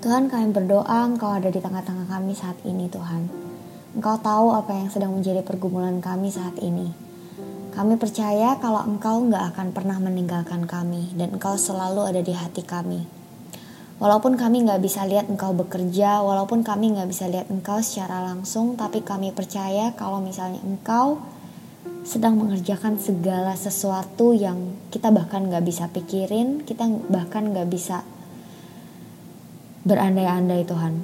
Tuhan 0.00 0.32
kami 0.32 0.56
berdoa 0.56 1.04
Engkau 1.04 1.28
ada 1.28 1.52
di 1.52 1.60
tengah-tengah 1.60 2.08
kami 2.08 2.32
saat 2.32 2.56
ini 2.64 2.88
Tuhan. 2.88 3.28
Engkau 3.92 4.16
tahu 4.22 4.54
apa 4.54 4.72
yang 4.72 4.88
sedang 4.88 5.12
menjadi 5.12 5.44
pergumulan 5.44 6.00
kami 6.00 6.32
saat 6.32 6.56
ini. 6.62 6.88
Kami 7.70 7.98
percaya 8.00 8.56
kalau 8.58 8.82
Engkau 8.86 9.20
nggak 9.26 9.54
akan 9.54 9.76
pernah 9.76 10.00
meninggalkan 10.00 10.64
kami 10.64 11.12
dan 11.18 11.36
Engkau 11.36 11.58
selalu 11.60 12.06
ada 12.06 12.22
di 12.24 12.32
hati 12.32 12.64
kami. 12.64 13.04
Walaupun 14.00 14.40
kami 14.40 14.64
nggak 14.64 14.80
bisa 14.80 15.04
lihat 15.04 15.28
Engkau 15.28 15.52
bekerja, 15.52 16.24
walaupun 16.24 16.64
kami 16.64 16.96
nggak 16.96 17.10
bisa 17.12 17.28
lihat 17.28 17.52
Engkau 17.52 17.84
secara 17.84 18.24
langsung, 18.24 18.80
tapi 18.80 19.04
kami 19.04 19.36
percaya 19.36 19.92
kalau 19.92 20.24
misalnya 20.24 20.64
Engkau 20.64 21.20
sedang 22.00 22.40
mengerjakan 22.40 22.96
segala 22.96 23.52
sesuatu 23.52 24.32
yang 24.32 24.72
kita 24.88 25.12
bahkan 25.12 25.44
nggak 25.52 25.60
bisa 25.68 25.92
pikirin, 25.92 26.64
kita 26.64 26.88
bahkan 27.12 27.52
nggak 27.52 27.68
bisa 27.68 28.00
berandai-andai 29.84 30.62
Tuhan. 30.68 30.94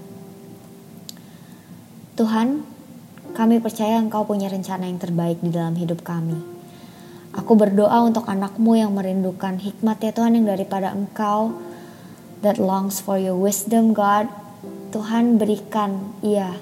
Tuhan, 2.17 2.49
kami 3.37 3.61
percaya 3.61 4.01
Engkau 4.01 4.25
punya 4.25 4.49
rencana 4.49 4.89
yang 4.89 4.97
terbaik 4.97 5.41
di 5.45 5.53
dalam 5.53 5.77
hidup 5.77 6.01
kami. 6.01 6.41
Aku 7.37 7.53
berdoa 7.53 8.01
untuk 8.01 8.25
anakmu 8.25 8.81
yang 8.81 8.97
merindukan 8.97 9.61
hikmat 9.61 10.01
ya 10.01 10.13
Tuhan 10.17 10.41
yang 10.41 10.49
daripada 10.49 10.97
Engkau 10.97 11.53
that 12.41 12.57
longs 12.57 13.05
for 13.05 13.21
your 13.21 13.37
wisdom 13.37 13.93
God. 13.93 14.33
Tuhan 14.97 15.37
berikan 15.37 16.17
ia 16.25 16.57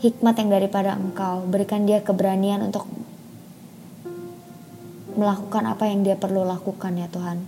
hikmat 0.00 0.40
yang 0.40 0.48
daripada 0.48 0.96
Engkau. 0.96 1.44
Berikan 1.44 1.84
dia 1.84 2.00
keberanian 2.00 2.64
untuk 2.64 2.88
melakukan 5.20 5.68
apa 5.68 5.84
yang 5.84 6.08
dia 6.08 6.16
perlu 6.16 6.48
lakukan 6.48 6.96
ya 6.96 7.12
Tuhan. 7.12 7.44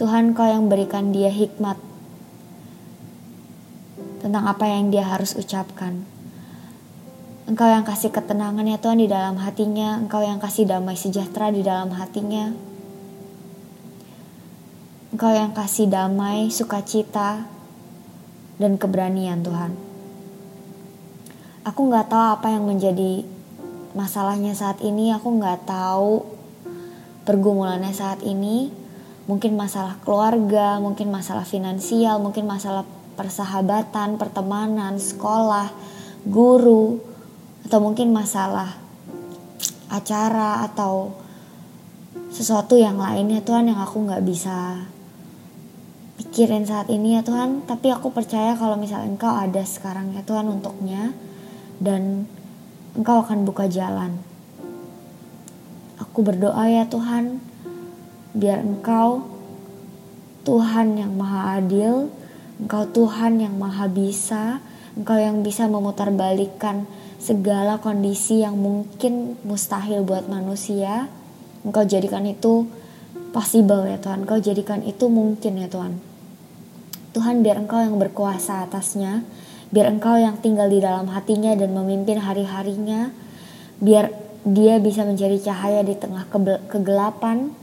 Tuhan 0.00 0.32
kau 0.32 0.48
yang 0.48 0.72
berikan 0.72 1.12
dia 1.12 1.28
hikmat 1.28 1.89
tentang 4.20 4.44
apa 4.46 4.68
yang 4.68 4.92
dia 4.92 5.04
harus 5.04 5.32
ucapkan. 5.36 6.04
Engkau 7.50 7.66
yang 7.66 7.82
kasih 7.82 8.14
ketenangan 8.14 8.62
ya 8.62 8.78
Tuhan 8.78 9.02
di 9.02 9.10
dalam 9.10 9.40
hatinya, 9.40 9.98
Engkau 9.98 10.22
yang 10.22 10.38
kasih 10.38 10.70
damai 10.70 10.94
sejahtera 10.94 11.50
di 11.50 11.66
dalam 11.66 11.90
hatinya. 11.96 12.54
Engkau 15.10 15.32
yang 15.34 15.50
kasih 15.50 15.90
damai, 15.90 16.52
sukacita, 16.54 17.44
dan 18.62 18.78
keberanian 18.78 19.42
Tuhan. 19.42 19.74
Aku 21.66 21.90
nggak 21.90 22.12
tahu 22.12 22.24
apa 22.38 22.54
yang 22.54 22.70
menjadi 22.70 23.26
masalahnya 23.98 24.54
saat 24.54 24.78
ini, 24.86 25.10
aku 25.10 25.34
nggak 25.40 25.66
tahu 25.66 26.22
pergumulannya 27.26 27.90
saat 27.90 28.22
ini 28.22 28.70
mungkin 29.30 29.54
masalah 29.54 29.94
keluarga, 30.02 30.82
mungkin 30.82 31.14
masalah 31.14 31.46
finansial, 31.46 32.18
mungkin 32.18 32.50
masalah 32.50 32.82
persahabatan, 33.14 34.16
pertemanan, 34.16 34.98
sekolah, 34.98 35.70
guru, 36.26 37.00
atau 37.66 37.78
mungkin 37.78 38.10
masalah 38.10 38.76
acara 39.90 40.66
atau 40.66 41.14
sesuatu 42.30 42.78
yang 42.78 42.96
lainnya. 42.96 43.42
Tuhan 43.42 43.70
yang 43.70 43.82
aku 43.82 44.06
nggak 44.06 44.22
bisa 44.22 44.86
pikirin 46.20 46.62
saat 46.64 46.86
ini 46.88 47.18
ya 47.18 47.22
Tuhan. 47.26 47.66
Tapi 47.66 47.90
aku 47.90 48.14
percaya 48.14 48.54
kalau 48.54 48.78
misalnya 48.78 49.10
Engkau 49.10 49.34
ada 49.34 49.62
sekarang 49.66 50.14
ya 50.14 50.22
Tuhan 50.22 50.46
untuknya 50.46 51.10
dan 51.82 52.24
Engkau 52.94 53.22
akan 53.22 53.42
buka 53.42 53.66
jalan. 53.66 54.18
Aku 56.00 56.26
berdoa 56.26 56.64
ya 56.66 56.88
Tuhan, 56.90 57.38
biar 58.34 58.62
Engkau 58.64 59.26
Tuhan 60.42 60.96
yang 60.96 61.12
maha 61.14 61.60
adil, 61.60 62.08
Engkau 62.60 62.84
Tuhan 62.92 63.40
yang 63.40 63.56
maha 63.56 63.88
bisa, 63.88 64.60
Engkau 64.92 65.16
yang 65.16 65.40
bisa 65.40 65.64
memutarbalikkan 65.64 66.84
segala 67.16 67.80
kondisi 67.80 68.44
yang 68.44 68.60
mungkin 68.60 69.40
mustahil 69.48 70.04
buat 70.04 70.28
manusia. 70.28 71.08
Engkau 71.64 71.88
jadikan 71.88 72.28
itu 72.28 72.68
possible 73.32 73.88
ya 73.88 73.96
Tuhan, 73.96 74.28
Engkau 74.28 74.36
jadikan 74.44 74.84
itu 74.84 75.08
mungkin 75.08 75.56
ya 75.56 75.72
Tuhan. 75.72 75.96
Tuhan 77.16 77.40
biar 77.40 77.64
Engkau 77.64 77.80
yang 77.80 77.96
berkuasa 77.96 78.68
atasnya, 78.68 79.24
biar 79.72 79.88
Engkau 79.88 80.20
yang 80.20 80.36
tinggal 80.38 80.68
di 80.68 80.84
dalam 80.84 81.08
hatinya 81.08 81.56
dan 81.56 81.72
memimpin 81.72 82.20
hari-harinya, 82.20 83.08
biar 83.80 84.12
dia 84.44 84.76
bisa 84.80 85.08
menjadi 85.08 85.50
cahaya 85.52 85.80
di 85.80 85.96
tengah 85.96 86.28
kegelapan, 86.68 87.56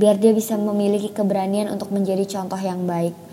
biar 0.00 0.16
dia 0.16 0.32
bisa 0.32 0.56
memiliki 0.56 1.12
keberanian 1.12 1.68
untuk 1.68 1.92
menjadi 1.92 2.24
contoh 2.24 2.58
yang 2.60 2.88
baik. 2.88 3.27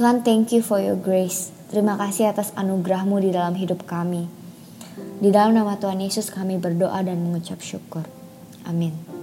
Tuhan, 0.00 0.24
thank 0.24 0.48
you 0.56 0.64
for 0.64 0.80
your 0.80 0.96
grace. 0.96 1.52
Terima 1.68 1.92
kasih 2.00 2.32
atas 2.32 2.56
anugerahmu 2.56 3.20
di 3.20 3.36
dalam 3.36 3.52
hidup 3.52 3.84
kami. 3.84 4.32
Di 5.20 5.28
dalam 5.28 5.52
nama 5.52 5.76
Tuhan 5.76 6.00
Yesus 6.00 6.32
kami 6.32 6.56
berdoa 6.56 7.04
dan 7.04 7.20
mengucap 7.20 7.60
syukur. 7.60 8.08
Amin. 8.64 9.19